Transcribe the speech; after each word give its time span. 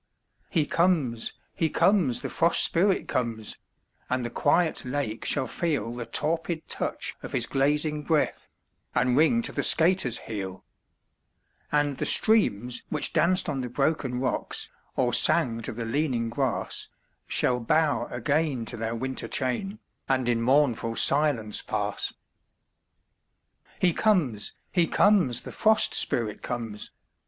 He 0.49 0.65
comes, 0.65 1.33
he 1.53 1.69
comes, 1.69 2.21
the 2.23 2.29
Frost 2.31 2.63
Spirit 2.63 3.07
comes 3.07 3.57
and 4.09 4.25
the 4.25 4.31
quiet 4.31 4.83
lake 4.83 5.25
shall 5.25 5.45
feel 5.45 5.91
The 5.91 6.07
torpid 6.07 6.67
touch 6.67 7.13
of 7.21 7.33
his 7.33 7.45
glazing 7.45 8.01
breath, 8.01 8.49
and 8.95 9.15
ring 9.15 9.43
to 9.43 9.51
the 9.51 9.61
skater's 9.61 10.17
heel; 10.17 10.65
And 11.71 11.97
the 11.97 12.07
streams 12.07 12.81
which 12.89 13.13
danced 13.13 13.47
on 13.47 13.61
the 13.61 13.69
broken 13.69 14.19
rocks, 14.19 14.71
or 14.95 15.13
sang 15.13 15.61
to 15.61 15.71
the 15.71 15.85
leaning 15.85 16.31
grass, 16.31 16.89
Shall 17.27 17.59
bow 17.59 18.07
again 18.07 18.65
to 18.65 18.77
their 18.77 18.95
winter 18.95 19.27
chain, 19.27 19.77
and 20.09 20.27
in 20.27 20.41
mournful 20.41 20.95
silence 20.95 21.61
pass. 21.61 22.11
He 23.79 23.93
comes, 23.93 24.51
he 24.71 24.87
comes, 24.87 25.41
the 25.41 25.51
Frost 25.51 25.93
Spirit 25.93 26.41
comes! 26.41 26.89